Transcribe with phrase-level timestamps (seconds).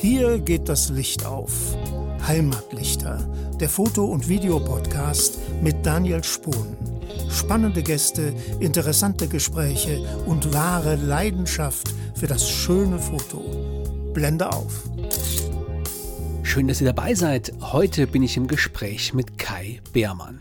[0.00, 1.76] Hier geht das Licht auf.
[2.26, 3.18] Heimatlichter,
[3.60, 6.76] der Foto- und Videopodcast mit Daniel Spohn.
[7.30, 13.40] Spannende Gäste, interessante Gespräche und wahre Leidenschaft für das schöne Foto.
[14.12, 14.84] Blende auf.
[16.42, 17.52] Schön, dass ihr dabei seid.
[17.60, 20.40] Heute bin ich im Gespräch mit Kai Beermann.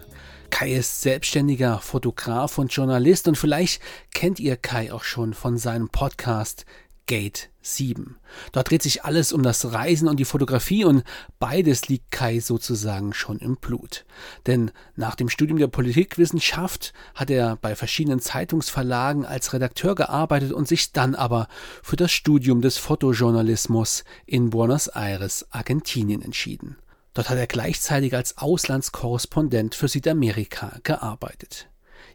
[0.52, 3.82] Kai ist selbstständiger Fotograf und Journalist und vielleicht
[4.14, 6.66] kennt ihr Kai auch schon von seinem Podcast
[7.06, 8.18] Gate 7.
[8.52, 11.04] Dort dreht sich alles um das Reisen und die Fotografie und
[11.40, 14.06] beides liegt Kai sozusagen schon im Blut.
[14.48, 20.68] Denn nach dem Studium der Politikwissenschaft hat er bei verschiedenen Zeitungsverlagen als Redakteur gearbeitet und
[20.68, 21.48] sich dann aber
[21.82, 26.78] für das Studium des Fotojournalismus in Buenos Aires, Argentinien entschieden.
[27.14, 31.68] Dort hat er gleichzeitig als Auslandskorrespondent für Südamerika gearbeitet.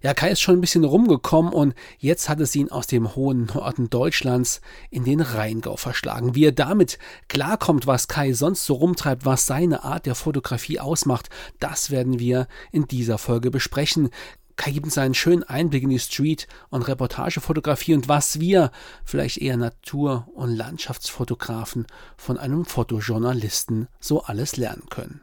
[0.03, 3.47] Ja, Kai ist schon ein bisschen rumgekommen und jetzt hat es ihn aus dem hohen
[3.47, 6.35] Norden Deutschlands in den Rheingau verschlagen.
[6.35, 6.99] Wie er damit
[7.29, 12.47] klarkommt, was Kai sonst so rumtreibt, was seine Art der Fotografie ausmacht, das werden wir
[12.71, 14.11] in dieser Folge besprechen.
[14.59, 18.73] Kai gibt uns einen schönen Einblick in die Street- und Reportagefotografie und was wir,
[19.05, 25.23] vielleicht eher Natur- und Landschaftsfotografen, von einem Fotojournalisten so alles lernen können.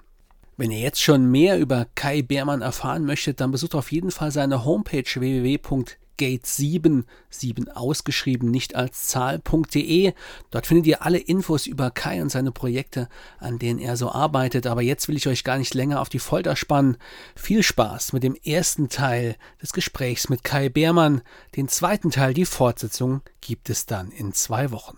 [0.58, 4.32] Wenn ihr jetzt schon mehr über Kai Beermann erfahren möchtet, dann besucht auf jeden Fall
[4.32, 10.14] seine Homepage www.gate7, 7 ausgeschrieben, nicht als Zahl.de.
[10.52, 14.66] Dort findet ihr alle Infos über Kai und seine Projekte, an denen er so arbeitet.
[14.66, 16.96] Aber jetzt will ich euch gar nicht länger auf die Folter spannen.
[17.36, 21.22] Viel Spaß mit dem ersten Teil des Gesprächs mit Kai Beermann.
[21.58, 24.98] Den zweiten Teil, die Fortsetzung, gibt es dann in zwei Wochen.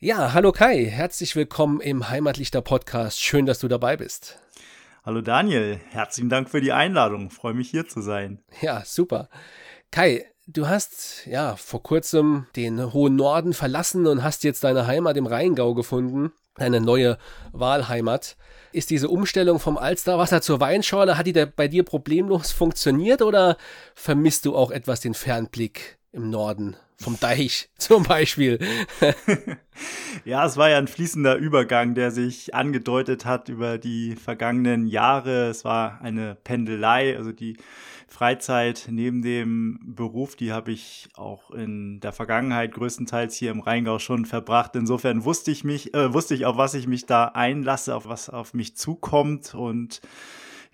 [0.00, 3.20] Ja, hallo Kai, herzlich willkommen im Heimatlichter Podcast.
[3.20, 4.38] Schön, dass du dabei bist.
[5.06, 7.28] Hallo Daniel, herzlichen Dank für die Einladung.
[7.28, 8.42] Freue mich hier zu sein.
[8.62, 9.28] Ja, super.
[9.90, 15.18] Kai, du hast ja vor kurzem den hohen Norden verlassen und hast jetzt deine Heimat
[15.18, 17.18] im Rheingau gefunden, deine neue
[17.52, 18.38] Wahlheimat.
[18.72, 23.58] Ist diese Umstellung vom Alsterwasser zur Weinschorle, hat die bei dir problemlos funktioniert oder
[23.94, 28.58] vermisst du auch etwas den Fernblick im Norden vom Deich zum Beispiel.
[30.24, 35.48] ja, es war ja ein fließender Übergang, der sich angedeutet hat über die vergangenen Jahre.
[35.48, 37.56] Es war eine Pendelei, also die
[38.14, 43.98] Freizeit neben dem Beruf, die habe ich auch in der Vergangenheit größtenteils hier im Rheingau
[43.98, 44.76] schon verbracht.
[44.76, 48.30] Insofern wusste ich mich, äh, wusste ich, auf was ich mich da einlasse, auf was
[48.30, 50.00] auf mich zukommt und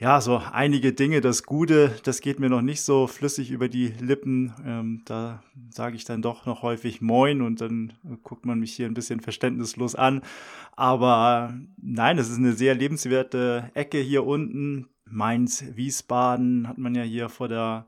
[0.01, 3.89] ja, so einige Dinge, das Gute, das geht mir noch nicht so flüssig über die
[3.89, 4.55] Lippen.
[4.65, 8.87] Ähm, da sage ich dann doch noch häufig Moin und dann guckt man mich hier
[8.87, 10.23] ein bisschen verständnislos an.
[10.75, 14.89] Aber nein, es ist eine sehr lebenswerte Ecke hier unten.
[15.05, 17.85] Mainz, Wiesbaden hat man ja hier vor der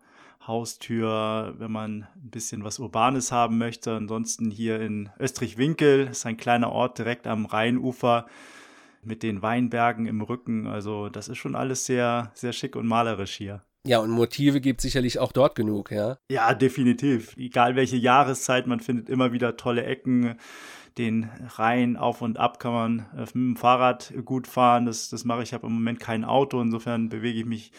[0.47, 3.97] Haustür, wenn man ein bisschen was Urbanes haben möchte.
[3.97, 8.27] Ansonsten hier in Österreich-Winkel ist ein kleiner Ort direkt am Rheinufer
[9.05, 10.67] mit den Weinbergen im Rücken.
[10.67, 13.63] Also das ist schon alles sehr, sehr schick und malerisch hier.
[13.85, 16.19] Ja, und Motive gibt sicherlich auch dort genug, ja?
[16.31, 17.37] Ja, definitiv.
[17.37, 20.37] Egal welche Jahreszeit, man findet immer wieder tolle Ecken.
[20.99, 24.87] Den Rhein auf und ab kann man äh, mit dem Fahrrad gut fahren.
[24.87, 25.49] Das, das mache ich.
[25.49, 27.73] Ich habe im Moment kein Auto, insofern bewege ich mich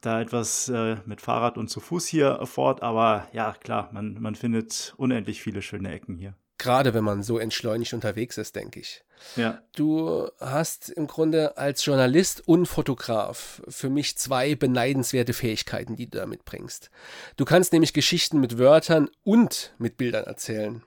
[0.00, 2.82] da etwas äh, mit Fahrrad und zu Fuß hier fort.
[2.82, 6.34] Aber ja, klar, man, man findet unendlich viele schöne Ecken hier.
[6.58, 9.04] Gerade wenn man so entschleunigt unterwegs ist, denke ich.
[9.36, 9.62] Ja.
[9.74, 16.18] Du hast im Grunde als Journalist und Fotograf für mich zwei beneidenswerte Fähigkeiten, die du
[16.18, 16.90] da mitbringst.
[17.36, 20.82] Du kannst nämlich Geschichten mit Wörtern und mit Bildern erzählen.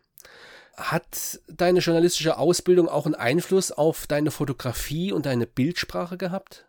[0.78, 6.68] Hat deine journalistische Ausbildung auch einen Einfluss auf deine Fotografie und deine Bildsprache gehabt?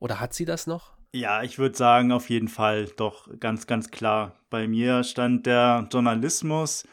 [0.00, 0.94] Oder hat sie das noch?
[1.14, 4.34] Ja, ich würde sagen, auf jeden Fall doch ganz, ganz klar.
[4.50, 6.84] Bei mir stand der Journalismus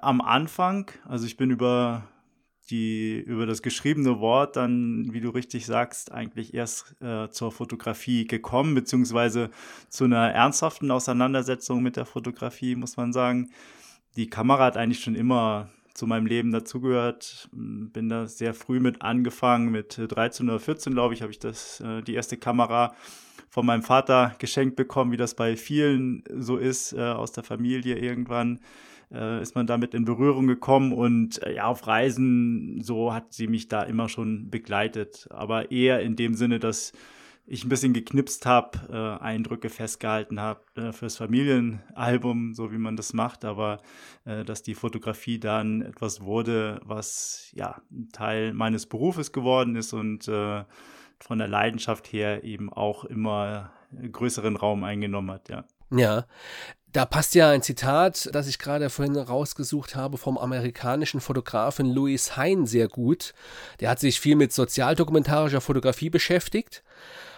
[0.00, 2.08] am Anfang, also ich bin über
[2.70, 8.26] die über das geschriebene Wort dann, wie du richtig sagst, eigentlich erst äh, zur Fotografie
[8.26, 9.50] gekommen, beziehungsweise
[9.88, 13.50] zu einer ernsthaften Auseinandersetzung mit der Fotografie, muss man sagen.
[14.16, 17.48] Die Kamera hat eigentlich schon immer zu meinem Leben dazugehört.
[17.52, 19.70] Bin da sehr früh mit angefangen.
[19.70, 22.94] Mit 13 oder 14, glaube ich, habe ich das, äh, die erste Kamera
[23.50, 27.96] von meinem Vater geschenkt bekommen, wie das bei vielen so ist, äh, aus der Familie
[27.98, 28.60] irgendwann
[29.12, 33.46] äh, ist man damit in Berührung gekommen und äh, ja, auf Reisen, so hat sie
[33.46, 35.28] mich da immer schon begleitet.
[35.30, 36.92] Aber eher in dem Sinne, dass
[37.46, 42.96] ich ein bisschen geknipst habe, äh, Eindrücke festgehalten habe äh, fürs Familienalbum, so wie man
[42.96, 43.80] das macht, aber
[44.26, 49.94] äh, dass die Fotografie dann etwas wurde, was ja ein Teil meines Berufes geworden ist
[49.94, 50.64] und äh,
[51.20, 53.72] von der Leidenschaft her eben auch immer
[54.12, 55.64] größeren Raum eingenommen hat, ja.
[55.90, 56.26] Ja,
[56.92, 62.36] da passt ja ein Zitat, das ich gerade vorhin rausgesucht habe, vom amerikanischen Fotografen Louis
[62.36, 63.34] Hein sehr gut.
[63.80, 66.82] Der hat sich viel mit sozialdokumentarischer Fotografie beschäftigt.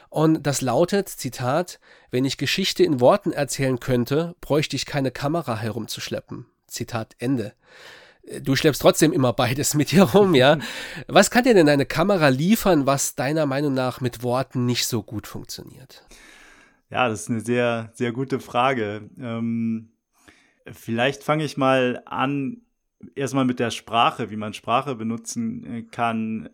[0.08, 1.80] Und das lautet, Zitat,
[2.10, 6.46] wenn ich Geschichte in Worten erzählen könnte, bräuchte ich keine Kamera herumzuschleppen.
[6.66, 7.52] Zitat Ende.
[8.42, 10.58] Du schleppst trotzdem immer beides mit dir rum, ja.
[11.08, 15.02] Was kann dir denn eine Kamera liefern, was deiner Meinung nach mit Worten nicht so
[15.02, 16.04] gut funktioniert?
[16.90, 19.08] Ja, das ist eine sehr, sehr gute Frage.
[19.18, 19.90] Ähm,
[20.66, 22.62] vielleicht fange ich mal an,
[23.14, 26.50] erstmal mit der Sprache, wie man Sprache benutzen äh, kann.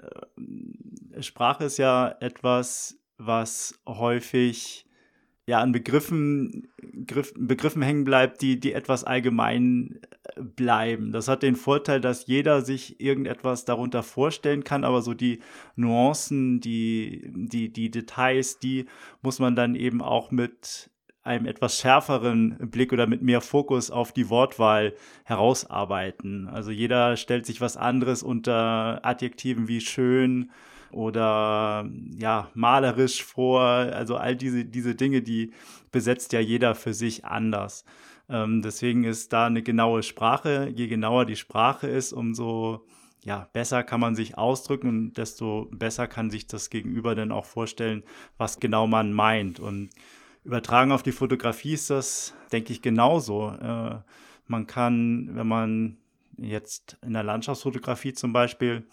[1.17, 4.86] Äh, Sprache ist ja etwas, was häufig
[5.47, 6.69] ja an Begriffen,
[7.07, 10.01] Griff, Begriffen hängen bleibt, die, die etwas allgemein
[10.35, 11.13] äh, bleiben.
[11.13, 15.41] Das hat den Vorteil, dass jeder sich irgendetwas darunter vorstellen kann, aber so die
[15.77, 18.87] Nuancen, die, die, die Details, die
[19.23, 20.91] muss man dann eben auch mit
[21.23, 24.95] einem etwas schärferen Blick oder mit mehr Fokus auf die Wortwahl
[25.25, 26.49] herausarbeiten.
[26.49, 30.51] Also jeder stellt sich was anderes unter Adjektiven wie schön,
[30.97, 31.89] oder
[32.19, 33.61] ja, malerisch vor.
[33.61, 35.53] Also all diese, diese Dinge, die
[35.93, 37.85] besetzt ja jeder für sich anders.
[38.29, 40.73] Ähm, deswegen ist da eine genaue Sprache.
[40.75, 42.87] Je genauer die Sprache ist, umso
[43.25, 47.45] ja, besser kann man sich ausdrücken und desto besser kann sich das Gegenüber dann auch
[47.45, 48.03] vorstellen,
[48.39, 49.61] was genau man meint.
[49.61, 49.91] Und
[50.45, 53.51] übertragen auf die Fotografie ist das, denke ich, genauso.
[53.51, 53.99] Äh,
[54.47, 55.97] man kann, wenn man
[56.39, 58.87] jetzt in der Landschaftsfotografie zum Beispiel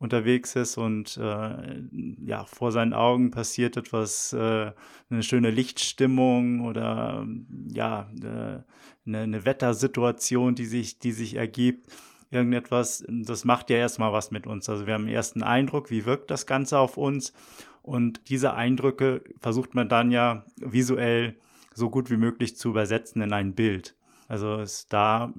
[0.00, 1.82] unterwegs ist und äh,
[2.24, 4.72] ja, vor seinen Augen passiert etwas, äh,
[5.10, 7.26] eine schöne Lichtstimmung oder
[7.68, 8.62] ja, äh,
[9.06, 11.86] eine, eine Wettersituation, die sich, die sich ergibt.
[12.30, 14.70] Irgendetwas, das macht ja erstmal was mit uns.
[14.70, 17.34] Also wir haben ersten Eindruck, wie wirkt das Ganze auf uns.
[17.82, 21.36] Und diese Eindrücke versucht man dann ja visuell
[21.74, 23.96] so gut wie möglich zu übersetzen in ein Bild.
[24.28, 25.34] Also ist da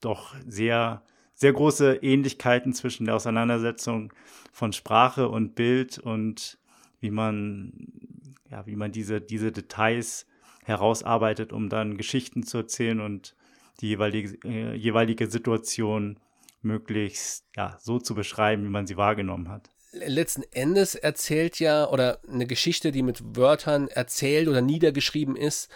[0.00, 1.02] doch sehr
[1.36, 4.12] sehr große Ähnlichkeiten zwischen der Auseinandersetzung
[4.52, 6.58] von Sprache und Bild und
[6.98, 7.72] wie man,
[8.50, 10.26] ja, wie man diese, diese Details
[10.64, 13.36] herausarbeitet, um dann Geschichten zu erzählen und
[13.80, 16.18] die jeweilige, äh, jeweilige Situation
[16.62, 19.68] möglichst ja, so zu beschreiben, wie man sie wahrgenommen hat.
[19.92, 25.70] Letzten Endes erzählt ja, oder eine Geschichte, die mit Wörtern erzählt oder niedergeschrieben ist,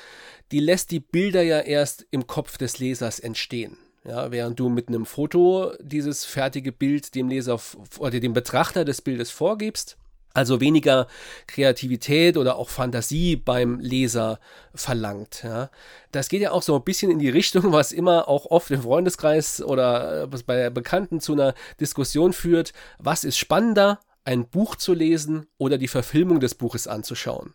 [0.53, 3.77] die lässt die Bilder ja erst im Kopf des Lesers entstehen.
[4.05, 7.61] Ja, während du mit einem Foto dieses fertige Bild dem Leser
[7.99, 9.99] oder dem Betrachter des Bildes vorgibst,
[10.33, 11.07] also weniger
[11.47, 14.39] Kreativität oder auch Fantasie beim Leser
[14.75, 15.43] verlangt.
[15.43, 15.71] Ja.
[16.13, 18.83] Das geht ja auch so ein bisschen in die Richtung, was immer auch oft im
[18.83, 22.73] Freundeskreis oder äh, bei Bekannten zu einer Diskussion führt.
[22.99, 27.55] Was ist spannender, ein Buch zu lesen oder die Verfilmung des Buches anzuschauen?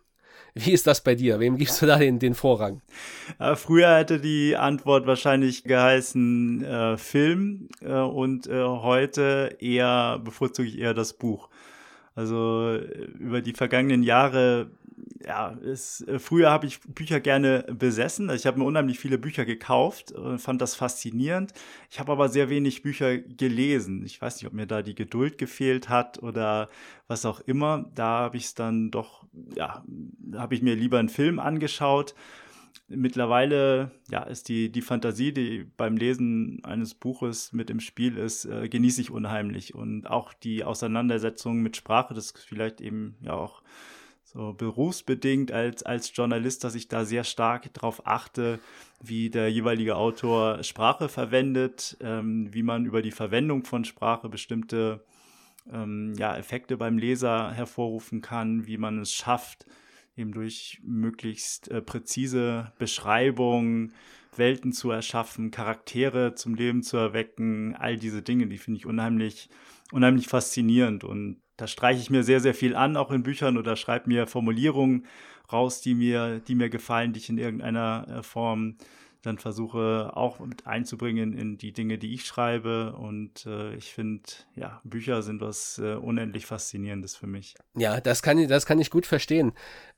[0.58, 1.38] Wie ist das bei dir?
[1.38, 2.80] Wem gibst du da den, den Vorrang?
[3.38, 10.66] Äh, früher hätte die Antwort wahrscheinlich geheißen äh, Film äh, und äh, heute eher bevorzuge
[10.66, 11.50] ich eher das Buch.
[12.14, 14.70] Also äh, über die vergangenen Jahre
[15.24, 18.30] ja, ist, äh, früher habe ich Bücher gerne besessen.
[18.30, 21.52] Ich habe mir unheimlich viele Bücher gekauft und fand das faszinierend.
[21.90, 24.04] Ich habe aber sehr wenig Bücher gelesen.
[24.04, 26.68] Ich weiß nicht, ob mir da die Geduld gefehlt hat oder
[27.08, 27.90] was auch immer.
[27.94, 29.84] Da habe ich es dann doch, ja,
[30.34, 32.14] habe ich mir lieber einen Film angeschaut.
[32.88, 38.44] Mittlerweile ja, ist die, die Fantasie, die beim Lesen eines Buches mit im Spiel ist,
[38.44, 39.74] äh, genieße ich unheimlich.
[39.74, 43.62] Und auch die Auseinandersetzung mit Sprache, das vielleicht eben ja auch
[44.26, 48.58] so berufsbedingt als, als Journalist, dass ich da sehr stark darauf achte,
[49.00, 55.04] wie der jeweilige Autor Sprache verwendet, ähm, wie man über die Verwendung von Sprache bestimmte
[55.72, 59.64] ähm, ja, Effekte beim Leser hervorrufen kann, wie man es schafft,
[60.16, 63.92] eben durch möglichst äh, präzise Beschreibungen
[64.36, 69.48] Welten zu erschaffen, Charaktere zum Leben zu erwecken, all diese Dinge, die finde ich unheimlich,
[69.92, 73.76] unheimlich faszinierend und da streiche ich mir sehr, sehr viel an, auch in Büchern oder
[73.76, 75.06] schreibe mir Formulierungen
[75.52, 78.76] raus, die mir, die mir gefallen, die ich in irgendeiner äh, Form
[79.26, 82.94] dann versuche auch mit einzubringen in die Dinge, die ich schreibe.
[82.94, 84.22] Und äh, ich finde,
[84.54, 87.54] ja, Bücher sind was äh, unendlich Faszinierendes für mich.
[87.74, 89.52] Ja, das kann, ich, das kann ich gut verstehen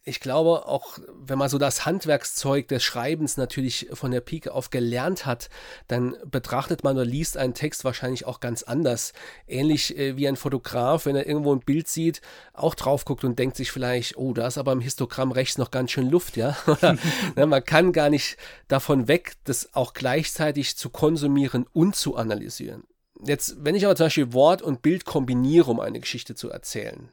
[0.08, 4.70] ich glaube, auch wenn man so das Handwerkszeug des Schreibens natürlich von der Pike auf
[4.70, 5.50] gelernt hat,
[5.86, 9.12] dann betrachtet man oder liest einen Text wahrscheinlich auch ganz anders.
[9.46, 12.22] Ähnlich äh, wie ein Fotograf, wenn er irgendwo ein Bild sieht,
[12.54, 15.70] auch drauf guckt und denkt sich vielleicht, oh, da ist aber im Histogramm rechts noch
[15.70, 16.56] ganz schön Luft, ja.
[17.36, 22.84] ne, man kann gar nicht davon weg, das auch gleichzeitig zu konsumieren und zu analysieren.
[23.24, 27.08] Jetzt, wenn ich aber zum Beispiel Wort und Bild kombiniere, um eine Geschichte zu erzählen,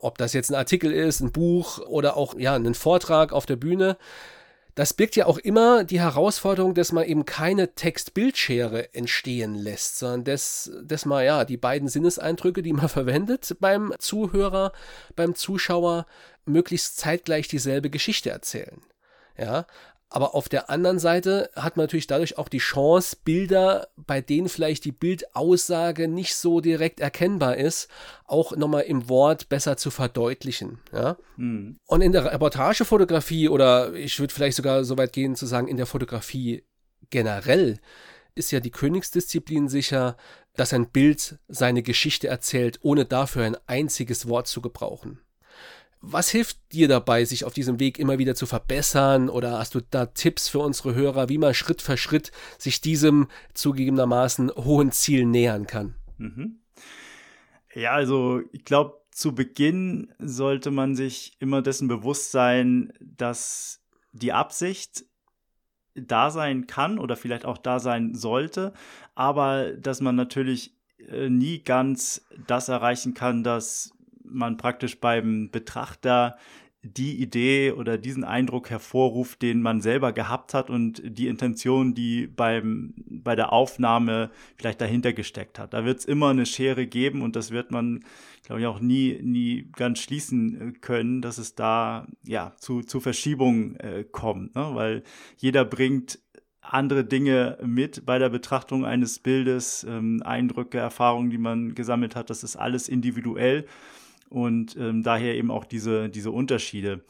[0.00, 3.56] ob das jetzt ein Artikel ist, ein Buch oder auch ja, ein Vortrag auf der
[3.56, 3.96] Bühne,
[4.76, 10.24] Das birgt ja auch immer die Herausforderung, dass man eben keine Text-Bildschere entstehen lässt, sondern
[10.24, 14.72] dass, dass man ja die beiden Sinneseindrücke, die man verwendet beim Zuhörer,
[15.16, 16.04] beim Zuschauer,
[16.44, 18.82] möglichst zeitgleich dieselbe Geschichte erzählen.
[19.38, 19.66] Ja,
[20.08, 24.48] aber auf der anderen Seite hat man natürlich dadurch auch die Chance, Bilder, bei denen
[24.48, 27.88] vielleicht die Bildaussage nicht so direkt erkennbar ist,
[28.24, 30.78] auch nochmal im Wort besser zu verdeutlichen.
[30.92, 31.16] Ja?
[31.36, 31.78] Mhm.
[31.86, 35.76] Und in der Reportagefotografie oder ich würde vielleicht sogar so weit gehen zu sagen, in
[35.76, 36.64] der Fotografie
[37.10, 37.78] generell
[38.36, 40.16] ist ja die Königsdisziplin sicher,
[40.54, 45.20] dass ein Bild seine Geschichte erzählt, ohne dafür ein einziges Wort zu gebrauchen.
[46.00, 49.28] Was hilft dir dabei, sich auf diesem Weg immer wieder zu verbessern?
[49.28, 53.28] Oder hast du da Tipps für unsere Hörer, wie man Schritt für Schritt sich diesem
[53.54, 55.94] zugegebenermaßen hohen Ziel nähern kann?
[56.18, 56.60] Mhm.
[57.74, 63.80] Ja, also ich glaube, zu Beginn sollte man sich immer dessen bewusst sein, dass
[64.12, 65.04] die Absicht
[65.94, 68.74] da sein kann oder vielleicht auch da sein sollte,
[69.14, 73.95] aber dass man natürlich äh, nie ganz das erreichen kann, dass
[74.30, 76.36] man praktisch beim Betrachter
[76.94, 82.26] die Idee oder diesen Eindruck hervorruft, den man selber gehabt hat und die Intention, die
[82.26, 85.74] beim, bei der Aufnahme vielleicht dahinter gesteckt hat.
[85.74, 88.04] Da wird es immer eine Schere geben und das wird man,
[88.44, 93.00] glaube ich, auch nie, nie ganz schließen äh, können, dass es da ja zu, zu
[93.00, 94.70] Verschiebungen äh, kommt, ne?
[94.74, 95.02] weil
[95.38, 96.20] jeder bringt
[96.60, 102.28] andere Dinge mit bei der Betrachtung eines Bildes, ähm, Eindrücke, Erfahrungen, die man gesammelt hat.
[102.28, 103.66] Das ist alles individuell
[104.28, 107.04] und ähm, daher eben auch diese, diese Unterschiede.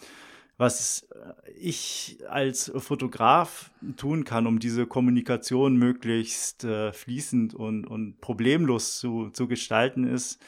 [0.58, 1.06] Was
[1.54, 9.28] ich als Fotograf tun kann, um diese Kommunikation möglichst äh, fließend und, und problemlos zu,
[9.30, 10.40] zu gestalten, ist,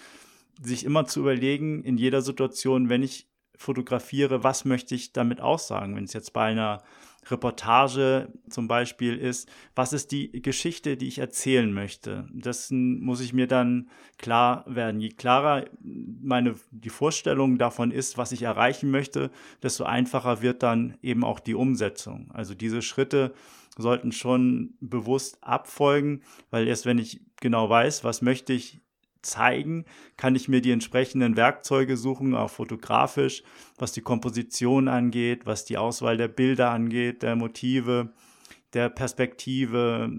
[0.62, 5.94] sich immer zu überlegen, in jeder Situation, wenn ich fotografiere, was möchte ich damit aussagen?
[5.94, 6.82] Wenn es jetzt bei einer
[7.30, 12.28] Reportage zum Beispiel ist, was ist die Geschichte, die ich erzählen möchte.
[12.32, 15.00] Das muss ich mir dann klar werden.
[15.00, 19.30] Je klarer meine, die Vorstellung davon ist, was ich erreichen möchte,
[19.62, 22.30] desto einfacher wird dann eben auch die Umsetzung.
[22.32, 23.32] Also diese Schritte
[23.76, 28.80] sollten schon bewusst abfolgen, weil erst wenn ich genau weiß, was möchte ich
[29.22, 29.84] zeigen,
[30.16, 33.42] kann ich mir die entsprechenden Werkzeuge suchen, auch fotografisch,
[33.76, 38.12] was die Komposition angeht, was die Auswahl der Bilder angeht, der Motive,
[38.75, 40.10] der Perspektive,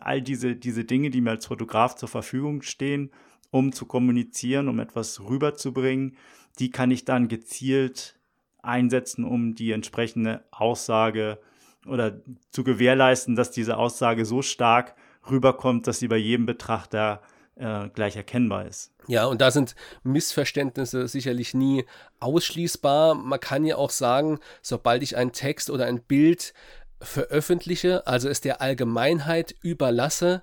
[0.00, 3.10] all diese, diese Dinge, die mir als Fotograf zur Verfügung stehen,
[3.50, 6.16] um zu kommunizieren, um etwas rüberzubringen,
[6.58, 8.18] die kann ich dann gezielt
[8.62, 11.38] einsetzen, um die entsprechende Aussage
[11.86, 12.20] oder
[12.50, 14.96] zu gewährleisten, dass diese Aussage so stark
[15.30, 17.22] rüberkommt, dass sie bei jedem Betrachter
[17.56, 18.92] äh, gleich erkennbar ist.
[19.08, 21.84] Ja, und da sind Missverständnisse sicherlich nie
[22.20, 23.14] ausschließbar.
[23.14, 26.54] Man kann ja auch sagen, sobald ich einen Text oder ein Bild
[27.00, 30.42] veröffentliche, also es der Allgemeinheit überlasse,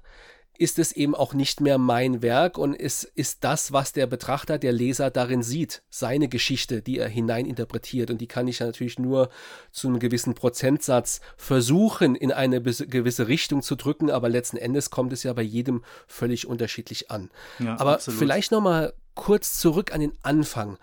[0.58, 4.60] ist es eben auch nicht mehr mein Werk und es ist das, was der Betrachter,
[4.60, 8.12] der Leser darin sieht, seine Geschichte, die er hineininterpretiert.
[8.12, 9.30] Und die kann ich natürlich nur
[9.72, 15.12] zu einem gewissen Prozentsatz versuchen, in eine gewisse Richtung zu drücken, aber letzten Endes kommt
[15.12, 17.32] es ja bei jedem völlig unterschiedlich an.
[17.58, 18.20] Ja, aber absolut.
[18.20, 20.78] vielleicht nochmal kurz zurück an den Anfang.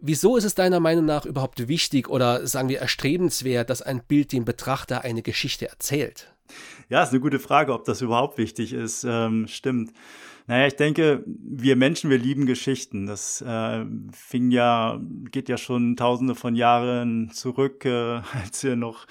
[0.00, 4.32] Wieso ist es deiner Meinung nach überhaupt wichtig oder sagen wir erstrebenswert, dass ein Bild
[4.32, 6.33] dem Betrachter eine Geschichte erzählt?
[6.88, 9.04] Ja, ist eine gute Frage, ob das überhaupt wichtig ist.
[9.08, 9.92] Ähm, stimmt.
[10.46, 13.06] Naja, ich denke, wir Menschen, wir lieben Geschichten.
[13.06, 15.00] Das äh, fing ja,
[15.30, 19.06] geht ja schon tausende von Jahren zurück, äh, als wir noch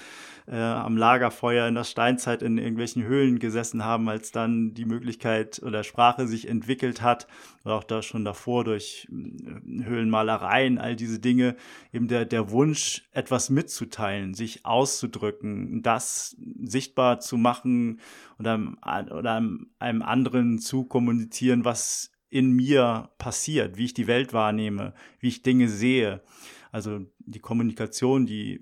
[0.46, 5.62] äh, am Lagerfeuer in der Steinzeit in irgendwelchen Höhlen gesessen haben, als dann die Möglichkeit
[5.62, 7.26] oder Sprache sich entwickelt hat,
[7.64, 11.56] oder auch da schon davor durch äh, Höhlenmalereien, all diese Dinge,
[11.92, 18.00] eben der, der Wunsch, etwas mitzuteilen, sich auszudrücken, das sichtbar zu machen
[18.38, 18.60] oder,
[19.10, 19.42] oder
[19.78, 25.42] einem anderen zu kommunizieren, was in mir passiert, wie ich die Welt wahrnehme, wie ich
[25.42, 26.20] Dinge sehe.
[26.72, 28.60] Also die Kommunikation, die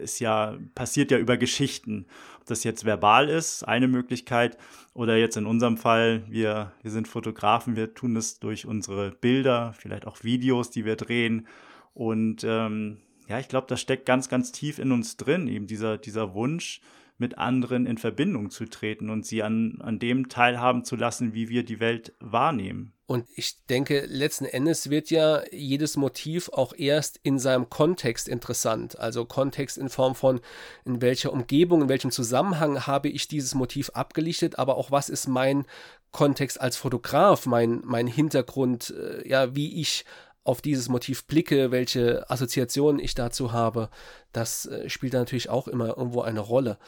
[0.00, 2.06] ist ja, passiert ja über Geschichten.
[2.40, 4.58] Ob das jetzt verbal ist, eine Möglichkeit,
[4.94, 9.72] oder jetzt in unserem Fall, wir, wir sind Fotografen, wir tun das durch unsere Bilder,
[9.78, 11.46] vielleicht auch Videos, die wir drehen.
[11.94, 15.98] Und ähm, ja, ich glaube, das steckt ganz, ganz tief in uns drin, eben dieser,
[15.98, 16.80] dieser Wunsch,
[17.18, 21.50] mit anderen in Verbindung zu treten und sie an, an dem teilhaben zu lassen, wie
[21.50, 22.94] wir die Welt wahrnehmen.
[23.10, 29.00] Und ich denke, letzten Endes wird ja jedes Motiv auch erst in seinem Kontext interessant.
[29.00, 30.40] Also Kontext in Form von,
[30.84, 35.26] in welcher Umgebung, in welchem Zusammenhang habe ich dieses Motiv abgelichtet, aber auch was ist
[35.26, 35.64] mein
[36.12, 40.04] Kontext als Fotograf, mein, mein Hintergrund, äh, ja, wie ich
[40.44, 43.90] auf dieses Motiv blicke, welche Assoziationen ich dazu habe,
[44.32, 46.78] das äh, spielt natürlich auch immer irgendwo eine Rolle.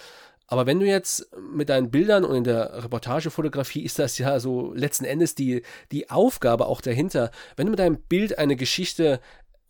[0.53, 4.75] Aber wenn du jetzt mit deinen Bildern und in der Reportagefotografie ist das ja so
[4.75, 9.19] letzten Endes die, die Aufgabe auch dahinter, wenn du mit deinem Bild eine Geschichte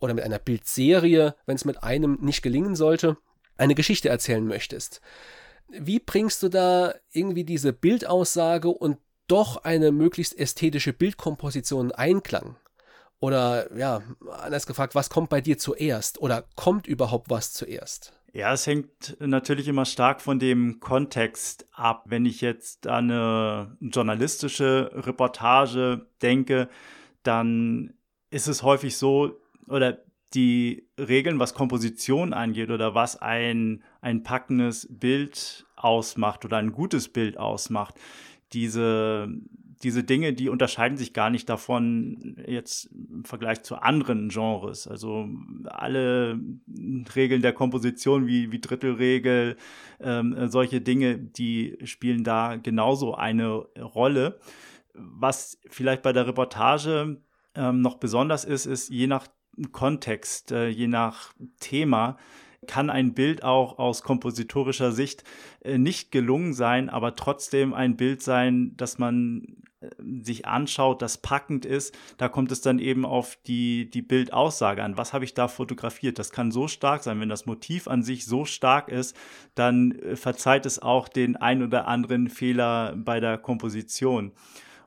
[0.00, 3.16] oder mit einer Bildserie, wenn es mit einem nicht gelingen sollte,
[3.56, 5.00] eine Geschichte erzählen möchtest.
[5.68, 8.98] Wie bringst du da irgendwie diese Bildaussage und
[9.28, 12.56] doch eine möglichst ästhetische Bildkomposition in Einklang?
[13.20, 16.20] Oder ja, anders gefragt, was kommt bei dir zuerst?
[16.20, 18.14] Oder kommt überhaupt was zuerst?
[18.34, 22.04] Ja, es hängt natürlich immer stark von dem Kontext ab.
[22.06, 26.70] Wenn ich jetzt an eine journalistische Reportage denke,
[27.22, 27.92] dann
[28.30, 29.98] ist es häufig so, oder
[30.32, 37.10] die Regeln, was Komposition angeht oder was ein, ein packendes Bild ausmacht oder ein gutes
[37.10, 37.96] Bild ausmacht,
[38.54, 39.28] diese,
[39.82, 44.86] diese Dinge, die unterscheiden sich gar nicht davon jetzt im Vergleich zu anderen Genres.
[44.86, 45.28] Also
[45.64, 46.40] alle
[47.14, 49.56] Regeln der Komposition wie, wie Drittelregel,
[50.00, 54.38] ähm, solche Dinge, die spielen da genauso eine Rolle.
[54.94, 57.20] Was vielleicht bei der Reportage
[57.54, 59.26] ähm, noch besonders ist, ist je nach
[59.72, 62.16] Kontext, äh, je nach Thema,
[62.66, 65.24] kann ein Bild auch aus kompositorischer Sicht
[65.62, 69.71] äh, nicht gelungen sein, aber trotzdem ein Bild sein, das man äh,
[70.22, 74.96] sich anschaut, das packend ist, da kommt es dann eben auf die, die Bildaussage an.
[74.96, 76.18] Was habe ich da fotografiert?
[76.18, 77.20] Das kann so stark sein.
[77.20, 79.16] Wenn das Motiv an sich so stark ist,
[79.54, 84.32] dann verzeiht es auch den ein oder anderen Fehler bei der Komposition.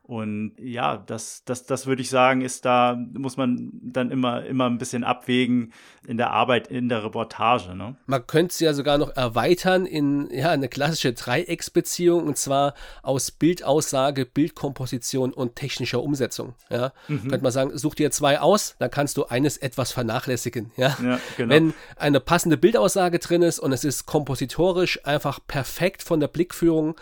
[0.08, 4.68] Und ja, das, das, das würde ich sagen, ist da, muss man dann immer, immer
[4.68, 5.74] ein bisschen abwägen
[6.08, 7.74] in der Arbeit, in der Reportage.
[7.76, 7.96] Ne?
[8.06, 13.32] Man könnte es ja sogar noch erweitern in ja, eine klassische Dreiecksbeziehung und zwar aus
[13.32, 16.54] Bildaussage, Bildkomposition und technischer Umsetzung.
[16.70, 16.94] Ja?
[17.08, 17.22] Mhm.
[17.22, 20.72] Könnte man sagen, such dir zwei aus, dann kannst du eines etwas vernachlässigen.
[20.78, 20.96] Ja?
[21.02, 21.50] ja genau.
[21.50, 26.96] Wenn eine passende Bildaussage drin ist und es ist kompositorisch einfach perfekt von der Blickführung,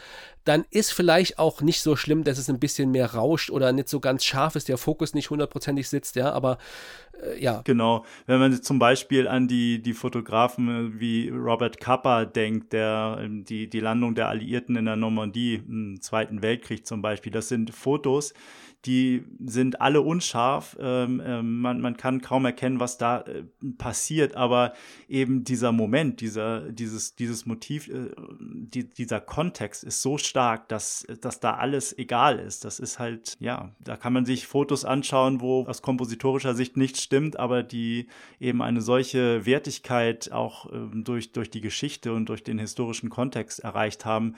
[0.44, 3.90] dann ist vielleicht auch nicht so schlimm, dass es ein bisschen mehr rauscht oder nicht
[3.90, 6.58] so ganz scharf ist, der Fokus nicht hundertprozentig sitzt, ja, aber
[7.39, 7.62] ja.
[7.63, 8.06] Genau.
[8.25, 13.69] Wenn man zum Beispiel an die, die Fotografen wie Robert Capa denkt, der ähm, die,
[13.69, 18.34] die Landung der Alliierten in der Normandie im Zweiten Weltkrieg zum Beispiel, das sind Fotos,
[18.86, 20.76] die sind alle unscharf.
[20.80, 23.43] Ähm, ähm, man, man kann kaum erkennen, was da äh,
[23.78, 24.74] passiert, aber
[25.08, 31.08] eben dieser Moment, dieser, dieses, dieses Motiv, äh, die, dieser Kontext ist so stark, dass,
[31.21, 32.65] dass da alles egal ist.
[32.65, 37.02] Das ist halt, ja, da kann man sich Fotos anschauen, wo aus kompositorischer Sicht nichts
[37.13, 38.08] stimmt, aber die
[38.39, 43.60] eben eine solche Wertigkeit auch ähm, durch, durch die Geschichte und durch den historischen Kontext
[43.60, 44.36] erreicht haben,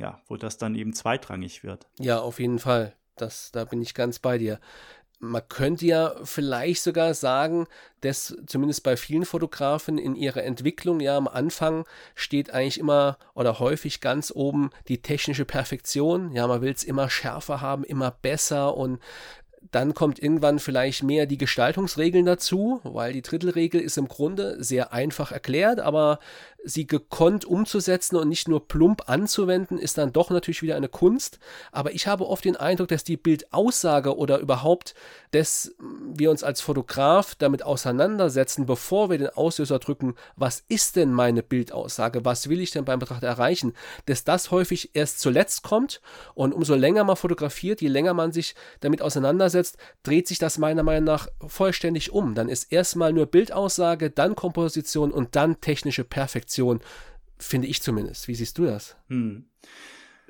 [0.00, 1.86] ja, wo das dann eben zweitrangig wird.
[2.00, 2.94] Ja, auf jeden Fall.
[3.14, 4.58] Das, da bin ich ganz bei dir.
[5.20, 7.66] Man könnte ja vielleicht sogar sagen,
[8.00, 11.86] dass zumindest bei vielen Fotografen in ihrer Entwicklung ja am Anfang
[12.16, 16.32] steht eigentlich immer oder häufig ganz oben die technische Perfektion.
[16.32, 19.00] Ja, man will es immer schärfer haben, immer besser und
[19.70, 24.92] dann kommt irgendwann vielleicht mehr die Gestaltungsregeln dazu, weil die Drittelregel ist im Grunde sehr
[24.92, 26.18] einfach erklärt, aber
[26.66, 31.38] sie gekonnt umzusetzen und nicht nur plump anzuwenden, ist dann doch natürlich wieder eine Kunst.
[31.70, 34.94] Aber ich habe oft den Eindruck, dass die Bildaussage oder überhaupt,
[35.30, 41.12] dass wir uns als Fotograf damit auseinandersetzen, bevor wir den Auslöser drücken, was ist denn
[41.12, 43.72] meine Bildaussage, was will ich denn beim Betrachter erreichen,
[44.06, 46.00] dass das häufig erst zuletzt kommt
[46.34, 50.82] und umso länger man fotografiert, je länger man sich damit auseinandersetzt, dreht sich das meiner
[50.82, 52.34] Meinung nach vollständig um.
[52.34, 56.55] Dann ist erstmal nur Bildaussage, dann Komposition und dann technische Perfektion.
[56.56, 56.80] Perfektion,
[57.38, 58.28] finde ich zumindest.
[58.28, 58.96] Wie siehst du das?
[59.08, 59.44] Hm.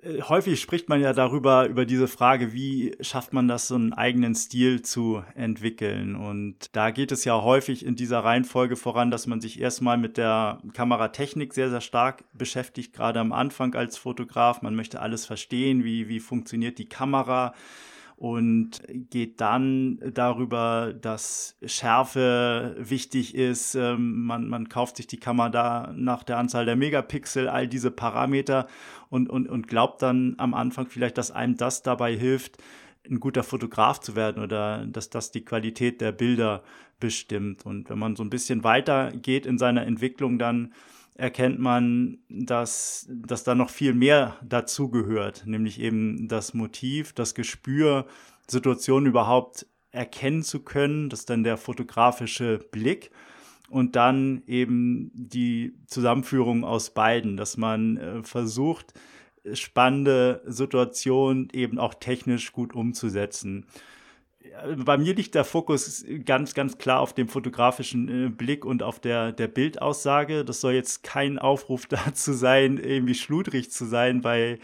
[0.02, 3.92] Äh, häufig spricht man ja darüber, über diese Frage, wie schafft man das, so einen
[3.92, 6.16] eigenen Stil zu entwickeln.
[6.16, 10.16] Und da geht es ja häufig in dieser Reihenfolge voran, dass man sich erstmal mit
[10.16, 14.62] der Kameratechnik sehr, sehr stark beschäftigt, gerade am Anfang als Fotograf.
[14.62, 17.54] Man möchte alles verstehen, wie, wie funktioniert die Kamera
[18.16, 23.74] und geht dann darüber, dass Schärfe wichtig ist.
[23.74, 27.90] Ähm, man, man kauft sich die Kamera da nach der Anzahl der Megapixel, all diese
[27.90, 28.66] Parameter
[29.10, 32.56] und, und, und glaubt dann am Anfang vielleicht, dass einem das dabei hilft,
[33.08, 36.62] ein guter Fotograf zu werden oder dass das die Qualität der Bilder
[36.98, 37.66] bestimmt.
[37.66, 40.72] Und wenn man so ein bisschen weiter geht in seiner Entwicklung, dann
[41.18, 48.06] erkennt man, dass, dass da noch viel mehr dazugehört, nämlich eben das Motiv, das Gespür,
[48.48, 53.10] Situationen überhaupt erkennen zu können, das ist dann der fotografische Blick
[53.70, 58.92] und dann eben die Zusammenführung aus beiden, dass man äh, versucht,
[59.52, 63.66] spannende Situationen eben auch technisch gut umzusetzen
[64.84, 69.00] bei mir liegt der Fokus ganz, ganz klar auf dem fotografischen äh, Blick und auf
[69.00, 70.44] der, der Bildaussage.
[70.44, 74.58] Das soll jetzt kein Aufruf dazu sein, irgendwie schludrig zu sein bei,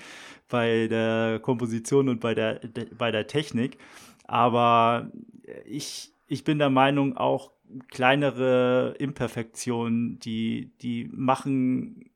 [0.49, 3.79] bei der Komposition und bei der, de, bei der Technik.
[4.25, 5.11] Aber
[5.67, 7.53] ich, ich bin der Meinung, auch
[7.89, 12.12] kleinere Imperfektionen, die, die machen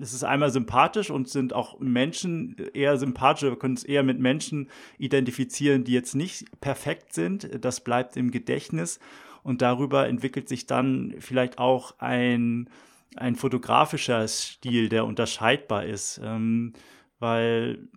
[0.00, 3.48] es ist einmal sympathisch und sind auch Menschen eher sympathisch.
[3.48, 7.64] Wir können es eher mit Menschen identifizieren, die jetzt nicht perfekt sind.
[7.64, 9.00] Das bleibt im Gedächtnis
[9.42, 12.68] und darüber entwickelt sich dann vielleicht auch ein,
[13.16, 16.20] ein fotografischer Stil, der unterscheidbar ist.
[16.22, 16.72] Ähm,
[17.18, 17.88] weil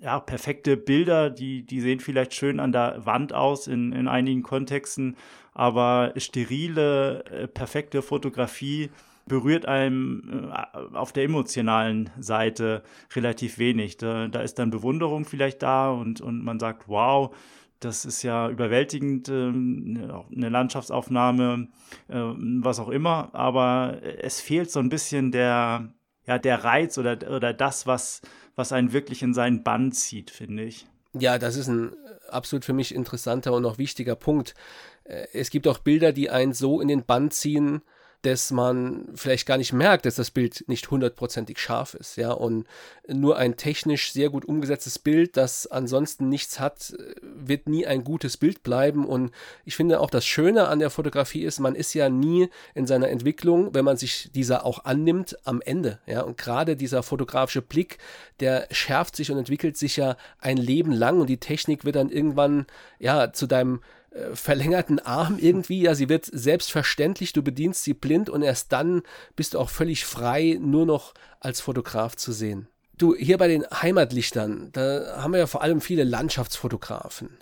[0.00, 4.42] ja, perfekte Bilder, die, die sehen vielleicht schön an der Wand aus in, in einigen
[4.42, 5.16] Kontexten,
[5.52, 8.90] aber sterile, äh, perfekte Fotografie
[9.30, 12.82] berührt einem äh, auf der emotionalen Seite
[13.14, 13.96] relativ wenig.
[13.96, 17.34] Da, da, ist dann Bewunderung vielleicht da und, und man sagt, wow,
[17.78, 21.68] das ist ja überwältigend, ähm, eine Landschaftsaufnahme,
[22.08, 25.94] äh, was auch immer, aber es fehlt so ein bisschen der,
[26.26, 28.22] ja, der Reiz oder, oder das, was,
[28.56, 30.86] was einen wirklich in seinen Bann zieht, finde ich.
[31.12, 31.92] Ja, das ist ein
[32.28, 34.56] absolut für mich interessanter und auch wichtiger Punkt.
[35.04, 37.82] Äh, es gibt auch Bilder, die einen so in den Bann ziehen,
[38.22, 42.66] dass man vielleicht gar nicht merkt, dass das Bild nicht hundertprozentig scharf ist, ja, und
[43.08, 48.36] nur ein technisch sehr gut umgesetztes Bild, das ansonsten nichts hat, wird nie ein gutes
[48.36, 49.06] Bild bleiben.
[49.06, 49.32] Und
[49.64, 53.08] ich finde auch das Schöne an der Fotografie ist, man ist ja nie in seiner
[53.08, 57.98] Entwicklung, wenn man sich dieser auch annimmt, am Ende, ja, und gerade dieser fotografische Blick,
[58.40, 61.20] der schärft sich und entwickelt sich ja ein Leben lang.
[61.20, 62.66] Und die Technik wird dann irgendwann,
[62.98, 65.82] ja, zu deinem äh, verlängerten Arm irgendwie.
[65.82, 69.02] Ja, sie wird selbstverständlich, du bedienst sie blind und erst dann
[69.36, 72.68] bist du auch völlig frei, nur noch als Fotograf zu sehen.
[72.98, 77.38] Du, hier bei den Heimatlichtern, da haben wir ja vor allem viele Landschaftsfotografen.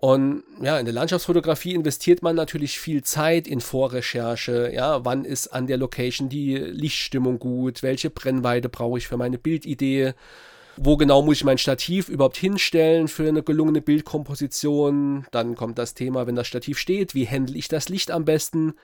[0.00, 4.70] Und ja, in der Landschaftsfotografie investiert man natürlich viel Zeit in Vorrecherche.
[4.72, 7.82] Ja, wann ist an der Location die Lichtstimmung gut?
[7.82, 10.14] Welche Brennweite brauche ich für meine Bildidee?
[10.80, 15.26] Wo genau muss ich mein Stativ überhaupt hinstellen für eine gelungene Bildkomposition.
[15.30, 18.74] Dann kommt das Thema, wenn das Stativ steht, wie handle ich das Licht am besten.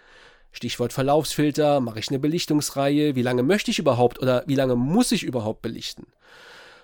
[0.52, 5.11] Stichwort Verlaufsfilter, mache ich eine Belichtungsreihe, wie lange möchte ich überhaupt oder wie lange muss
[5.11, 6.07] ich überhaupt belichten?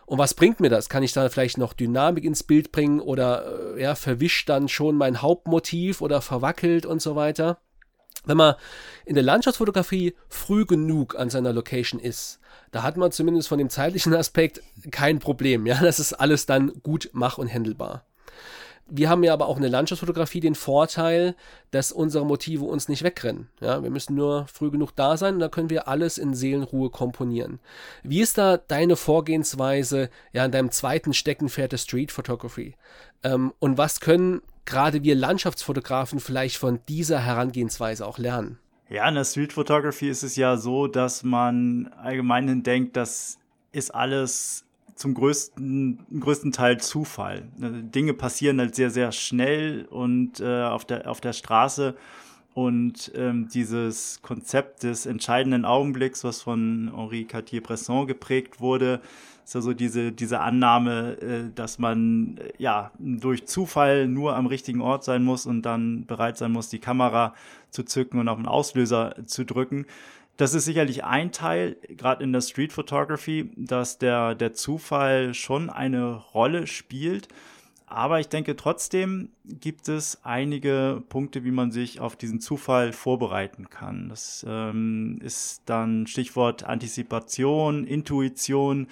[0.07, 0.89] Und was bringt mir das?
[0.89, 4.97] Kann ich da vielleicht noch Dynamik ins Bild bringen oder äh, ja, verwischt dann schon
[4.97, 7.59] mein Hauptmotiv oder verwackelt und so weiter?
[8.25, 8.55] Wenn man
[9.07, 12.39] in der Landschaftsfotografie früh genug an seiner Location ist,
[12.71, 15.67] da hat man zumindest von dem zeitlichen Aspekt kein Problem.
[15.67, 18.05] Ja, das ist alles dann gut mach- und handelbar.
[18.93, 21.37] Wir haben ja aber auch in der Landschaftsfotografie den Vorteil,
[21.71, 23.49] dass unsere Motive uns nicht wegrennen.
[23.61, 26.91] Ja, wir müssen nur früh genug da sein und dann können wir alles in Seelenruhe
[26.91, 27.61] komponieren.
[28.03, 32.75] Wie ist da deine Vorgehensweise ja in deinem zweiten Steckenpferd der Street Photography?
[33.23, 38.59] Ähm, und was können gerade wir Landschaftsfotografen vielleicht von dieser Herangehensweise auch lernen?
[38.89, 43.39] Ja, in der Street Photography ist es ja so, dass man allgemein denkt, das
[43.73, 47.49] ist alles zum größten, größten Teil Zufall.
[47.57, 51.97] Dinge passieren halt sehr, sehr schnell und äh, auf, der, auf der Straße.
[52.53, 59.01] Und ähm, dieses Konzept des entscheidenden Augenblicks, was von Henri Cartier-Bresson geprägt wurde,
[59.51, 64.81] ist also diese, diese Annahme, äh, dass man äh, ja durch Zufall nur am richtigen
[64.81, 67.35] Ort sein muss und dann bereit sein muss, die Kamera
[67.71, 69.87] zu zücken und auf den Auslöser zu drücken.
[70.37, 75.69] Das ist sicherlich ein Teil, gerade in der Street Photography, dass der, der Zufall schon
[75.69, 77.27] eine Rolle spielt.
[77.87, 83.69] Aber ich denke trotzdem gibt es einige Punkte, wie man sich auf diesen Zufall vorbereiten
[83.69, 84.11] kann.
[84.11, 88.87] Das ähm, ist dann Stichwort Antizipation, Intuition,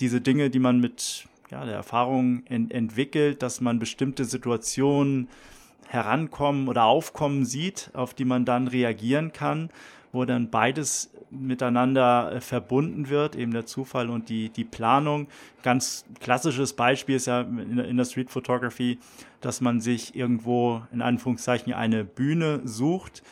[0.00, 5.28] diese Dinge, die man mit ja, der Erfahrung en entwickelt, dass man bestimmte Situationen
[5.88, 9.70] herankommen oder aufkommen sieht, auf die man dann reagieren kann,
[10.12, 15.28] wo dann beides miteinander äh, verbunden wird, eben der Zufall und die, die Planung.
[15.62, 18.98] Ganz klassisches Beispiel ist ja in der Street Photography,
[19.40, 23.22] dass man sich irgendwo in Anführungszeichen eine Bühne sucht,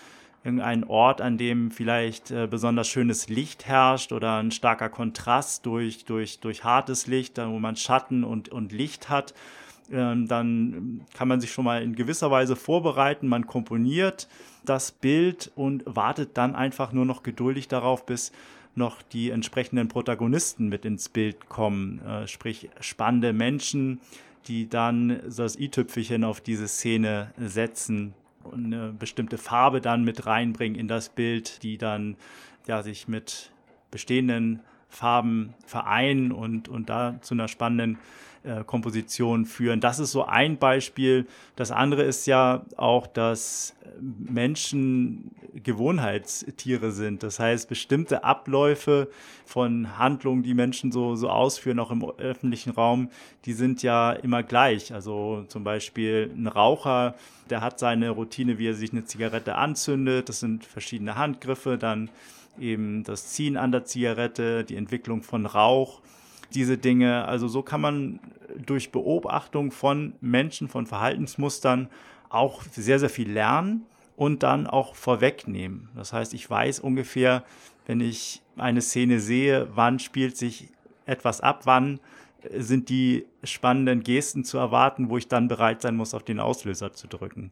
[0.45, 6.05] irgendeinen Ort, an dem vielleicht äh, besonders schönes Licht herrscht oder ein starker Kontrast durch,
[6.05, 9.33] durch, durch hartes Licht, wo man Schatten und, und Licht hat.
[9.91, 13.27] Ähm, dann kann man sich schon mal in gewisser Weise vorbereiten.
[13.27, 14.29] Man komponiert
[14.67, 18.31] das Bild und wartet dann einfach nur noch geduldig darauf, bis
[18.75, 24.01] noch die entsprechenden Protagonisten mit ins Bild kommen, äh, sprich spannende Menschen,
[24.47, 28.13] die dann das i-Tüpfelchen auf diese Szene setzen
[28.53, 32.17] eine bestimmte Farbe dann mit reinbringen in das Bild, die dann
[32.67, 33.51] ja sich mit
[33.91, 37.99] bestehenden Farben vereinen und, und da zu einer spannenden
[38.45, 39.81] äh, Komposition führen.
[39.81, 41.27] Das ist so ein Beispiel.
[41.57, 45.31] Das andere ist ja auch, dass Menschen
[45.63, 47.23] Gewohnheitstiere sind.
[47.23, 49.09] Das heißt, bestimmte Abläufe
[49.47, 53.09] von Handlungen, die Menschen so, so ausführen, auch im öffentlichen Raum,
[53.47, 54.93] die sind ja immer gleich.
[54.93, 57.15] Also zum Beispiel ein Raucher,
[57.49, 60.29] der hat seine Routine, wie er sich eine Zigarette anzündet.
[60.29, 62.11] Das sind verschiedene Handgriffe, dann
[62.59, 66.01] eben das Ziehen an der Zigarette, die Entwicklung von Rauch
[66.55, 67.25] diese Dinge.
[67.27, 68.21] Also so kann man
[68.65, 71.89] durch Beobachtung von Menschen, von Verhaltensmustern
[72.29, 73.87] auch sehr, sehr viel lernen
[74.17, 75.89] und dann auch vorwegnehmen.
[75.97, 77.45] Das heißt, ich weiß ungefähr,
[77.87, 80.69] wenn ich eine Szene sehe, wann spielt sich
[81.07, 82.01] etwas ab, wann
[82.57, 86.93] sind die spannenden Gesten zu erwarten, wo ich dann bereit sein muss, auf den Auslöser
[86.93, 87.51] zu drücken.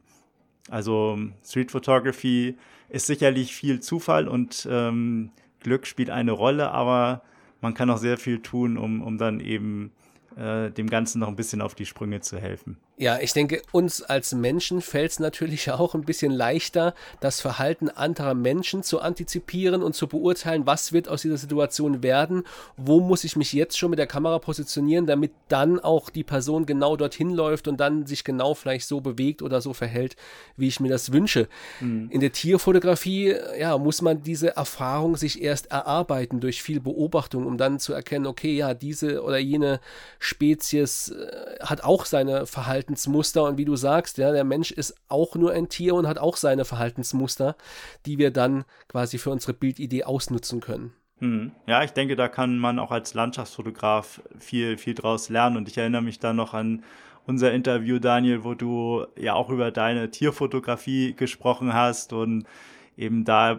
[0.69, 2.57] Also Street Photography
[2.89, 7.23] ist sicherlich viel Zufall und ähm, Glück spielt eine Rolle, aber
[7.61, 9.91] man kann auch sehr viel tun, um, um dann eben
[10.35, 12.77] äh, dem Ganzen noch ein bisschen auf die Sprünge zu helfen.
[13.03, 17.89] Ja, ich denke, uns als Menschen fällt es natürlich auch ein bisschen leichter, das Verhalten
[17.89, 22.43] anderer Menschen zu antizipieren und zu beurteilen, was wird aus dieser Situation werden,
[22.77, 26.65] wo muss ich mich jetzt schon mit der Kamera positionieren, damit dann auch die Person
[26.65, 30.15] genau dorthin läuft und dann sich genau vielleicht so bewegt oder so verhält,
[30.55, 31.49] wie ich mir das wünsche.
[31.81, 32.07] Mhm.
[32.09, 37.57] In der Tierfotografie, ja, muss man diese Erfahrung sich erst erarbeiten durch viel Beobachtung, um
[37.57, 39.81] dann zu erkennen, okay, ja, diese oder jene
[40.19, 44.95] Spezies äh, hat auch seine Verhalten Verhaltensmuster und wie du sagst, ja, der Mensch ist
[45.07, 47.55] auch nur ein Tier und hat auch seine Verhaltensmuster,
[48.05, 50.93] die wir dann quasi für unsere Bildidee ausnutzen können.
[51.19, 51.51] Hm.
[51.67, 55.77] Ja, ich denke, da kann man auch als Landschaftsfotograf viel, viel draus lernen und ich
[55.77, 56.83] erinnere mich da noch an
[57.25, 62.45] unser Interview, Daniel, wo du ja auch über deine Tierfotografie gesprochen hast und
[62.97, 63.53] eben da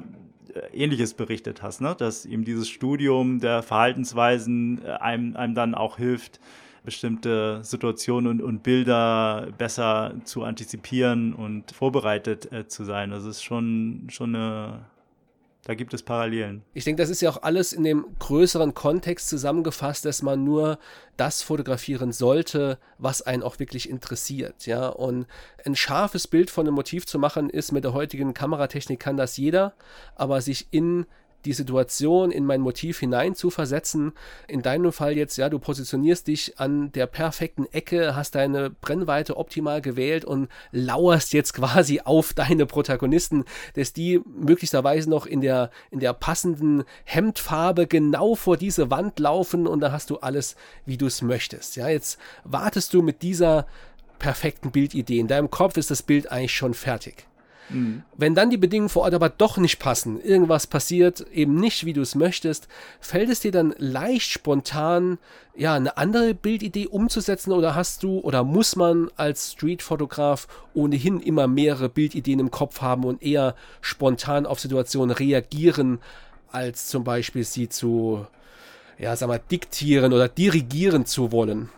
[0.55, 1.97] äh, Ähnliches berichtet hast, ne?
[1.99, 6.41] dass eben dieses Studium der Verhaltensweisen äh, einem, einem dann auch hilft,
[6.85, 13.11] bestimmte Situationen und, und Bilder besser zu antizipieren und vorbereitet äh, zu sein.
[13.11, 14.85] Das ist schon, schon eine
[15.65, 16.63] da gibt es Parallelen.
[16.75, 20.79] Ich denke, das ist ja auch alles in dem größeren Kontext zusammengefasst, dass man nur
[21.17, 24.67] das fotografieren sollte, was einen auch wirklich interessiert.
[24.67, 25.27] Ja, und
[25.65, 29.39] ein scharfes Bild von einem Motiv zu machen, ist mit der heutigen Kameratechnik kann das
[29.39, 29.75] jeder,
[30.17, 31.07] aber sich in
[31.45, 34.13] die Situation in mein Motiv hinein zu versetzen.
[34.49, 39.37] In deinem Fall jetzt, ja, du positionierst dich an der perfekten Ecke, hast deine Brennweite
[39.37, 45.71] optimal gewählt und lauerst jetzt quasi auf deine Protagonisten, dass die möglicherweise noch in der,
[45.91, 50.97] in der passenden Hemdfarbe genau vor diese Wand laufen und da hast du alles, wie
[50.97, 51.77] du es möchtest.
[51.77, 53.67] Ja, jetzt wartest du mit dieser
[54.19, 55.19] perfekten Bildidee.
[55.19, 57.27] In deinem Kopf ist das Bild eigentlich schon fertig.
[57.69, 58.03] Mhm.
[58.17, 61.93] Wenn dann die Bedingungen vor Ort aber doch nicht passen, irgendwas passiert eben nicht, wie
[61.93, 62.69] du es möchtest,
[63.01, 65.19] fällt es dir dann leicht spontan,
[65.57, 71.47] ja, eine andere Bildidee umzusetzen oder hast du oder muss man als Streetfotograf ohnehin immer
[71.47, 76.01] mehrere Bildideen im Kopf haben und eher spontan auf Situationen reagieren,
[76.51, 78.27] als zum Beispiel sie zu,
[78.99, 81.71] ja, sag mal, diktieren oder dirigieren zu wollen?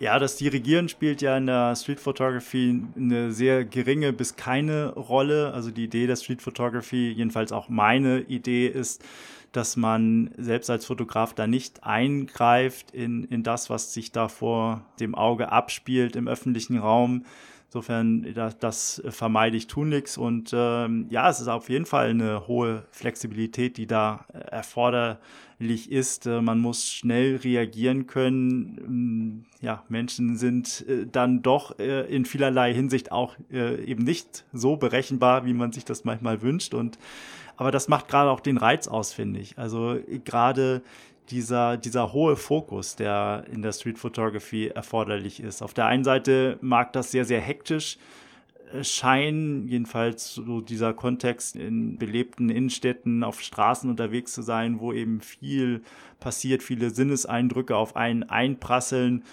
[0.00, 5.52] Ja, das Dirigieren spielt ja in der Street Photography eine sehr geringe bis keine Rolle.
[5.52, 9.04] Also die Idee der Street Photography, jedenfalls auch meine Idee ist,
[9.52, 14.82] dass man selbst als Fotograf da nicht eingreift in, in das, was sich da vor
[14.98, 17.24] dem Auge abspielt im öffentlichen Raum.
[17.74, 20.18] Insofern, das, das vermeide ich tunlichst.
[20.18, 25.20] Und ähm, ja, es ist auf jeden Fall eine hohe Flexibilität, die da erfordert
[25.58, 26.26] ist.
[26.26, 28.76] Äh, man muss schnell reagieren können.
[28.78, 34.76] Ähm, ja, Menschen sind äh, dann doch äh, in vielerlei Hinsicht auch eben nicht so
[34.76, 36.74] berechenbar, wie man sich das manchmal wünscht.
[36.74, 36.98] Und
[37.56, 39.56] aber das macht gerade auch den Reiz aus, finde ich.
[39.56, 40.82] Also gerade
[41.32, 45.62] dieser, dieser hohe Fokus, der in der Street Photography erforderlich ist.
[45.62, 47.98] Auf der einen Seite mag das sehr, sehr hektisch
[48.80, 55.20] scheinen, jedenfalls so dieser Kontext in belebten Innenstädten, auf Straßen unterwegs zu sein, wo eben
[55.20, 55.82] viel
[56.20, 59.24] passiert, viele Sinneseindrücke auf einen einprasseln,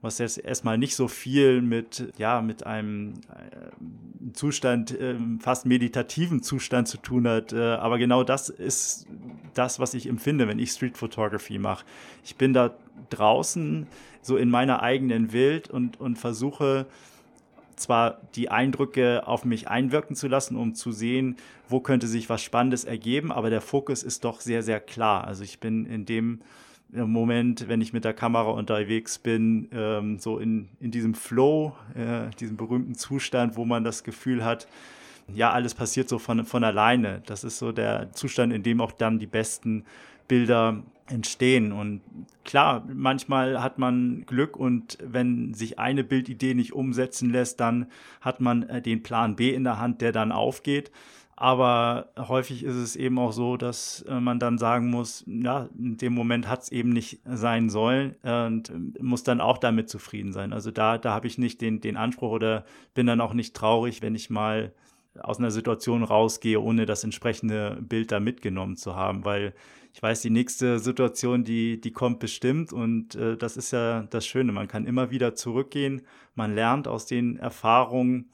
[0.00, 6.42] was jetzt erstmal nicht so viel mit, ja, mit einem äh, Zustand, äh, fast meditativen
[6.42, 7.52] Zustand zu tun hat.
[7.52, 9.06] Äh, aber genau das ist
[9.54, 11.84] das, was ich empfinde, wenn ich Street Photography mache.
[12.24, 12.74] Ich bin da
[13.10, 13.86] draußen
[14.22, 16.86] so in meiner eigenen Welt und, und versuche,
[17.74, 21.36] zwar die Eindrücke auf mich einwirken zu lassen, um zu sehen,
[21.68, 25.24] wo könnte sich was Spannendes ergeben, aber der Fokus ist doch sehr, sehr klar.
[25.24, 26.40] Also ich bin in dem
[26.90, 32.30] Moment, wenn ich mit der Kamera unterwegs bin, ähm, so in, in diesem Flow, äh,
[32.40, 34.68] diesem berühmten Zustand, wo man das Gefühl hat,
[35.34, 37.22] ja, alles passiert so von, von alleine.
[37.26, 39.84] Das ist so der Zustand, in dem auch dann die besten
[40.26, 41.72] Bilder entstehen.
[41.72, 42.00] Und
[42.44, 47.86] klar, manchmal hat man Glück und wenn sich eine Bildidee nicht umsetzen lässt, dann
[48.20, 50.90] hat man äh, den Plan B in der Hand, der dann aufgeht.
[51.40, 55.96] Aber häufig ist es eben auch so, dass äh, man dann sagen muss, ja, in
[55.96, 60.32] dem Moment hat es eben nicht sein sollen und äh, muss dann auch damit zufrieden
[60.32, 60.52] sein.
[60.52, 64.02] Also da, da habe ich nicht den, den Anspruch oder bin dann auch nicht traurig,
[64.02, 64.72] wenn ich mal
[65.20, 69.54] aus einer Situation rausgehe, ohne das entsprechende Bild da mitgenommen zu haben, weil
[69.94, 74.26] ich weiß, die nächste Situation, die, die kommt bestimmt und äh, das ist ja das
[74.26, 74.50] Schöne.
[74.50, 76.02] Man kann immer wieder zurückgehen,
[76.34, 78.28] man lernt aus den Erfahrungen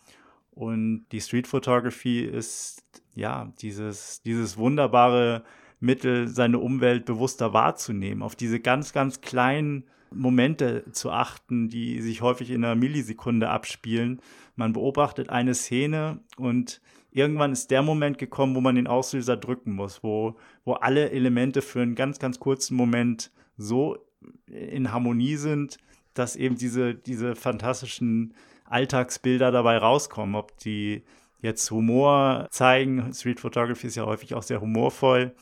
[0.55, 5.43] und die Street Photography ist ja dieses, dieses wunderbare
[5.81, 12.23] Mittel, seine Umwelt bewusster wahrzunehmen, auf diese ganz, ganz kleinen Momente zu achten, die sich
[12.23, 14.21] häufig in einer Millisekunde abspielen.
[14.55, 19.73] Man beobachtet eine Szene und irgendwann ist der Moment gekommen, wo man den Auslöser drücken
[19.73, 23.99] muss, wo, wo alle Elemente für einen ganz, ganz kurzen Moment so
[24.47, 25.79] in Harmonie sind,
[26.14, 30.35] dass eben diese, diese fantastischen Alltagsbilder dabei rauskommen.
[30.35, 31.05] Ob die
[31.40, 35.35] jetzt Humor zeigen, Street Photography ist ja häufig auch sehr humorvoll,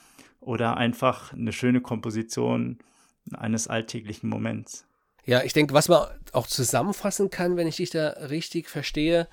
[0.43, 2.79] oder einfach eine schöne Komposition
[3.33, 4.85] eines alltäglichen Moments.
[5.25, 9.29] Ja, ich denke, was man auch zusammenfassen kann, wenn ich dich da richtig verstehe,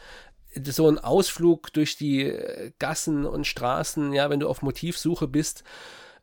[0.64, 5.64] so ein Ausflug durch die äh, Gassen und Straßen, ja, wenn du auf Motivsuche bist,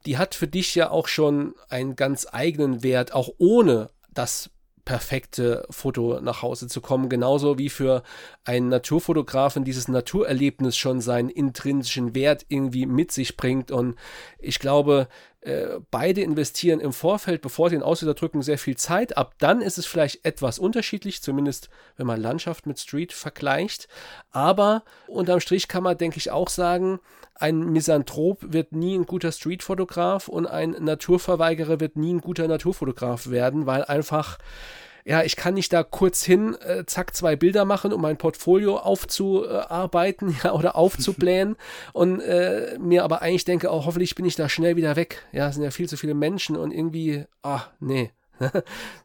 [0.05, 4.51] die hat für dich ja auch schon einen ganz eigenen Wert, auch ohne das
[4.87, 7.11] perfekte Foto nach Hause zu kommen.
[7.11, 8.03] Genauso wie für
[8.45, 13.71] einen Naturfotografen dieses Naturerlebnis schon seinen intrinsischen Wert irgendwie mit sich bringt.
[13.71, 13.97] Und
[14.39, 15.09] ich glaube,
[15.47, 19.17] äh, beide investieren im Vorfeld, bevor sie den Auslöser drücken, sehr viel Zeit.
[19.17, 23.87] Ab dann ist es vielleicht etwas unterschiedlich, zumindest wenn man Landschaft mit Street vergleicht.
[24.33, 26.99] Aber unterm Strich kann man, denke ich, auch sagen,
[27.35, 33.31] ein Misanthrop wird nie ein guter Streetfotograf und ein Naturverweigerer wird nie ein guter Naturfotograf
[33.31, 34.39] werden, weil einfach
[35.07, 38.79] ja, ich kann nicht da kurz hin, äh, zack, zwei Bilder machen, um mein Portfolio
[38.79, 41.55] aufzuarbeiten ja, oder aufzublähen
[41.93, 45.25] und äh, mir aber eigentlich denke, oh, hoffentlich bin ich da schnell wieder weg.
[45.31, 48.11] Ja, es sind ja viel zu viele Menschen und irgendwie, ah, nee,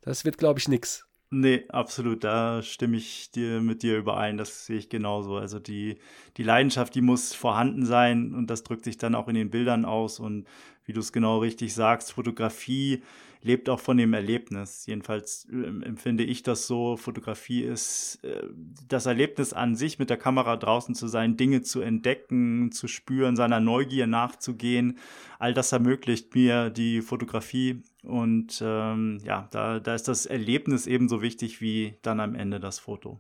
[0.02, 1.06] das wird, glaube ich, nix.
[1.30, 2.24] Nee, absolut.
[2.24, 4.38] Da stimme ich dir mit dir überein.
[4.38, 5.38] Das sehe ich genauso.
[5.38, 6.00] Also die,
[6.36, 9.86] die Leidenschaft, die muss vorhanden sein und das drückt sich dann auch in den Bildern
[9.86, 10.20] aus.
[10.20, 10.46] Und
[10.84, 13.02] wie du es genau richtig sagst, Fotografie
[13.43, 14.86] lebt auch von dem Erlebnis.
[14.86, 16.97] Jedenfalls äh, empfinde ich das so.
[16.97, 18.43] Fotografie ist äh,
[18.88, 23.36] das Erlebnis an sich, mit der Kamera draußen zu sein, Dinge zu entdecken, zu spüren,
[23.36, 24.97] seiner Neugier nachzugehen.
[25.39, 27.82] All das ermöglicht mir die Fotografie.
[28.04, 32.80] Und ähm, ja, da, da ist das Erlebnis ebenso wichtig wie dann am Ende das
[32.80, 33.19] Foto.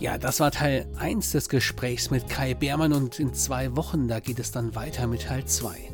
[0.00, 4.20] Ja, das war Teil 1 des Gesprächs mit Kai Beermann und in zwei Wochen, da
[4.20, 5.93] geht es dann weiter mit Teil 2.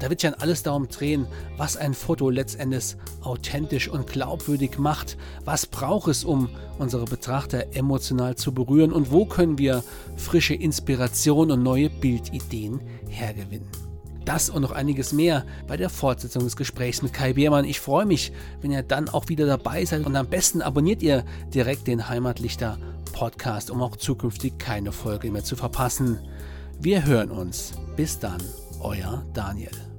[0.00, 5.16] Da wird ja alles darum drehen, was ein Foto letztendlich authentisch und glaubwürdig macht.
[5.44, 9.84] Was braucht es, um unsere Betrachter emotional zu berühren und wo können wir
[10.16, 13.68] frische Inspiration und neue Bildideen hergewinnen.
[14.24, 17.64] Das und noch einiges mehr bei der Fortsetzung des Gesprächs mit Kai Beermann.
[17.64, 21.24] Ich freue mich, wenn ihr dann auch wieder dabei seid und am besten abonniert ihr
[21.52, 22.78] direkt den Heimatlichter
[23.12, 26.20] Podcast, um auch zukünftig keine Folge mehr zu verpassen.
[26.78, 27.72] Wir hören uns.
[27.96, 28.40] Bis dann,
[28.80, 29.89] euer Daniel.